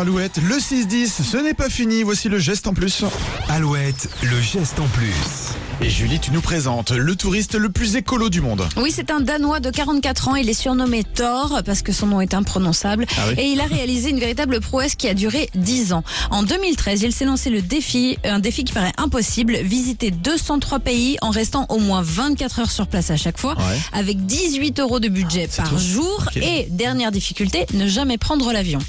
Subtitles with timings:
[0.00, 0.38] Alouette.
[0.42, 2.02] Le 6-10, ce n'est pas fini.
[2.04, 3.04] Voici le geste en plus.
[3.50, 5.12] Alouette, le geste en plus.
[5.82, 8.66] Et Julie, tu nous présentes le touriste le plus écolo du monde.
[8.76, 10.36] Oui, c'est un Danois de 44 ans.
[10.36, 13.06] Il est surnommé Thor parce que son nom est imprononçable.
[13.16, 16.02] Ah oui Et il a réalisé une véritable prouesse qui a duré 10 ans.
[16.30, 21.16] En 2013, il s'est lancé le défi, un défi qui paraît impossible, visiter 203 pays
[21.22, 23.78] en restant au moins 24 heures sur place à chaque fois, Ouais.
[23.94, 26.24] avec 18 euros de budget C'est par tout jour.
[26.36, 28.80] Et dernière difficulté, ne jamais prendre l'avion.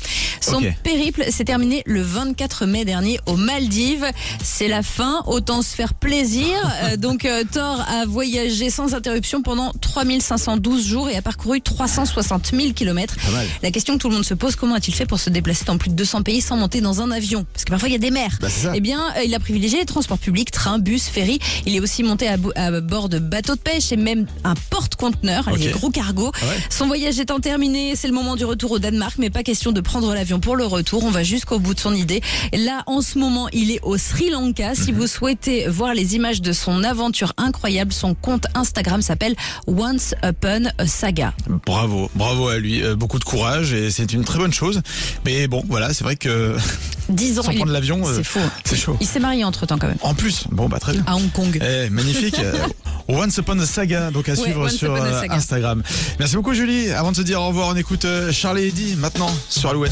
[0.41, 0.59] Son.
[1.02, 4.05] Périple s'est terminé le 24 mai dernier aux Maldives.
[4.43, 6.47] C'est la fin, autant se faire plaisir.
[6.83, 12.51] Euh, donc euh, Thor a voyagé sans interruption pendant 3512 jours et a parcouru 360
[12.55, 13.15] 000 kilomètres.
[13.61, 15.77] La question que tout le monde se pose, comment a-t-il fait pour se déplacer dans
[15.77, 17.46] plus de 200 pays sans monter dans un avion?
[17.54, 18.36] Parce que parfois il y a des mers.
[18.41, 18.47] Bah.
[18.74, 21.39] Eh bien, euh, il a privilégié les transports publics, train, bus, ferry.
[21.68, 24.55] Il est aussi monté à, bo- à bord de bateaux de pêche et même un
[24.71, 25.60] porte-conteneur, Ok.
[25.60, 26.32] les gros cargos.
[26.41, 26.55] Ah ouais.
[26.71, 29.82] Son voyage étant terminé, c'est le moment du retour au Danemark, mais pas question de
[29.82, 30.90] prendre l'avion pour le retour.
[31.04, 32.22] On va jusqu'au bout de son idée.
[32.53, 34.75] Là, en ce moment, il est au Sri Lanka.
[34.75, 39.35] Si vous souhaitez voir les images de son aventure incroyable, son compte Instagram s'appelle
[39.67, 41.33] Once Upon a Saga.
[41.66, 42.83] Bravo, bravo à lui.
[42.83, 44.81] Euh, beaucoup de courage et c'est une très bonne chose.
[45.25, 46.55] Mais bon, voilà, c'est vrai que
[47.09, 47.44] 10 ans.
[47.44, 48.39] sans il prendre l'avion, euh, C'est faux.
[48.66, 48.97] c'est chaud.
[49.01, 49.97] Il s'est marié entre temps quand même.
[50.01, 51.03] En plus, bon, bah très bien.
[51.07, 51.59] À Hong Kong.
[51.61, 52.35] Eh, magnifique.
[52.41, 52.67] Euh,
[53.07, 54.95] Once Upon a Saga, donc à Ouais, suivre Once sur.
[55.29, 55.83] Instagram.
[56.19, 56.91] Merci beaucoup Julie.
[56.91, 59.91] Avant de se dire au revoir, on écoute Charlie et Eddie maintenant sur Alouette.